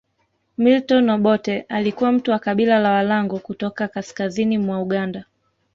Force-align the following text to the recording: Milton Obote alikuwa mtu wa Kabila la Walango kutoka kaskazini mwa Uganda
Milton 0.57 1.09
Obote 1.09 1.61
alikuwa 1.69 2.11
mtu 2.11 2.31
wa 2.31 2.39
Kabila 2.39 2.79
la 2.79 2.91
Walango 2.91 3.39
kutoka 3.39 3.87
kaskazini 3.87 4.57
mwa 4.57 4.79
Uganda 4.81 5.25